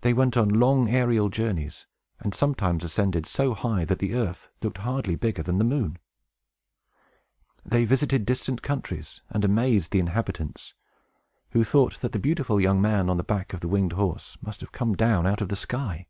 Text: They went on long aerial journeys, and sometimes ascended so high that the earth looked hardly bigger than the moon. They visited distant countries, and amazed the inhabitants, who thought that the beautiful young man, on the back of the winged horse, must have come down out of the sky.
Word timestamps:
They 0.00 0.14
went 0.14 0.34
on 0.38 0.48
long 0.48 0.88
aerial 0.88 1.28
journeys, 1.28 1.86
and 2.20 2.34
sometimes 2.34 2.82
ascended 2.84 3.26
so 3.26 3.52
high 3.52 3.84
that 3.84 3.98
the 3.98 4.14
earth 4.14 4.48
looked 4.62 4.78
hardly 4.78 5.14
bigger 5.14 5.42
than 5.42 5.58
the 5.58 5.62
moon. 5.64 5.98
They 7.62 7.84
visited 7.84 8.24
distant 8.24 8.62
countries, 8.62 9.20
and 9.28 9.44
amazed 9.44 9.92
the 9.92 10.00
inhabitants, 10.00 10.72
who 11.50 11.64
thought 11.64 12.00
that 12.00 12.12
the 12.12 12.18
beautiful 12.18 12.62
young 12.62 12.80
man, 12.80 13.10
on 13.10 13.18
the 13.18 13.22
back 13.22 13.52
of 13.52 13.60
the 13.60 13.68
winged 13.68 13.92
horse, 13.92 14.38
must 14.40 14.62
have 14.62 14.72
come 14.72 14.94
down 14.96 15.26
out 15.26 15.42
of 15.42 15.50
the 15.50 15.54
sky. 15.56 16.06